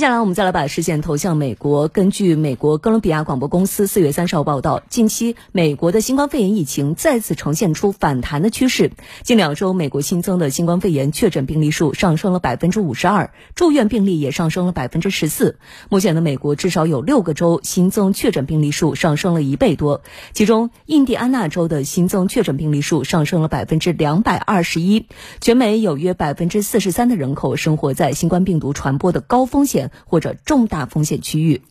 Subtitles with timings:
[0.00, 1.86] 接下来，我们再来把视线投向美国。
[1.88, 8.92] 根据美国哥伦比亚广播公司四月三十号报道，近期美国的新冠肺炎疫情再次呈现出反弹的趋势。
[9.24, 15.58] 近两周，美国新增的新冠肺炎确诊病例数上升了百分之五十二，住院病例也上升了百分之十四。
[15.90, 20.00] 目前的美国至少有六个州新增确诊病例数上升了一倍多，
[20.32, 25.04] 其中印第安纳州的新增确诊病例数上升了百分之两百二十一。
[25.42, 29.89] 全美有约百分之四十三的人口生活在新冠病毒传播的高风险。
[30.04, 31.62] 或者重大风险区域。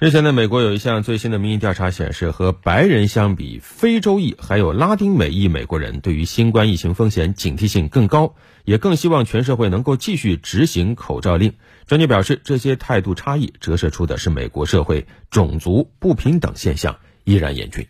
[0.00, 11.54] 日前呢，美国有一项最新的民意调查显示，和白人相比，非洲裔还有拉丁美裔美国人对于新冠疫情风险警惕性更高，也更希望全社会能够继续执行口罩令。
[11.86, 17.88] 专家表示，这些态度差异折射出的是美国社会种族不平等现象依然严峻。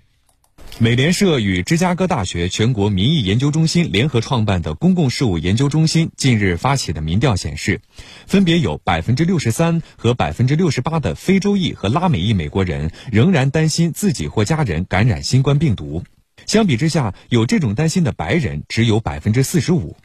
[0.80, 7.80] 美联社与芝加哥大学全国民意研究中心联合创办的公共事务研究中心近日发起的民调显示，
[8.28, 16.04] 分别有百分之六十三和百分之六十八的非洲裔和拉美裔美国人仍然担心自己或家人感染新冠病毒。
[16.46, 19.96] 相比之下，有这种担心的白人只有百分之四十五。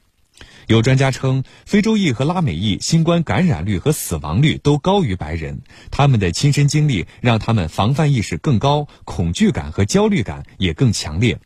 [0.67, 11.39] 有专家称，非洲裔和拉美裔新冠感染率和死亡率都高于白人，他们的亲身经历让他们防范意识更高，恐惧感和焦虑感也更强烈。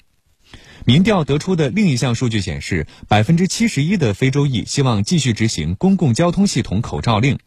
[0.85, 7.39] 民调得出的另一项数据显示，百分之七十一的非洲裔希望继续执行公共交通系统口罩令，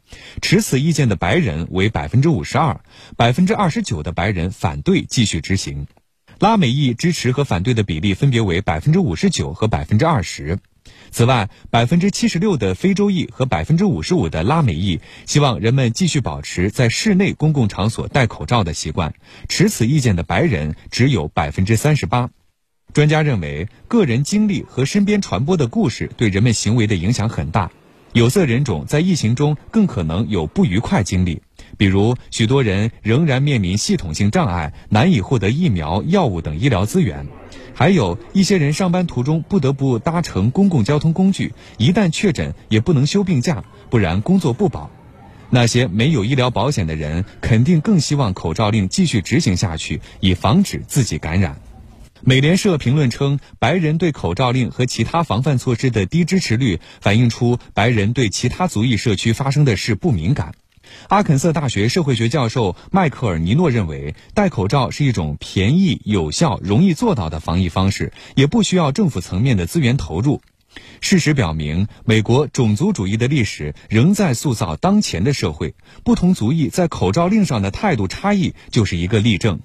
[0.43, 2.81] 持此意见的白人为百分之五十二，
[3.17, 5.87] 百分之二十九的白人反对继续执行，
[6.39, 10.59] 拉美裔支持和反对的比例分别为百分之五十九和百分之二十。
[11.11, 19.15] 此外，百分之七十六的非洲裔和百分之五十五的拉美裔希望人们继续保持在室内公共场所戴口罩的习惯。
[19.49, 22.31] 持此意见的白人只有百分之三十八。
[22.93, 27.71] 专家认为，个人经历和身边传播的故事对人们行为的影响很大。
[28.13, 31.43] 有色人种在疫情中更可能有不愉快经历，
[31.81, 37.27] 比如许多人仍然面临系统性障碍，难以获得疫苗、药物等医疗资源。
[37.75, 44.91] 还有一些人上班途中不得不搭乘公共交通工具，一旦确诊也不能休病假，不然工作不保。
[45.49, 51.63] 那些没有医疗保险的人，肯定更希望口罩令继续执行下去，以防止自己感染。
[52.21, 60.53] 美联社评论称，白人对口罩令和其他防范措施的低支持率，反映出白人对其他族裔社区发生的事不敏感。
[61.09, 70.41] 阿肯色大学社会学教授迈克尔·尼诺认为，戴口罩是一种便宜、有效、容易做到的防疫方式，也不需要政府层面的资源投入。
[71.01, 75.75] 事实表明，美国种族主义的历史仍在塑造当前的社会，
[76.05, 79.61] 不同族裔在口罩令上的态度差异就是一个例证。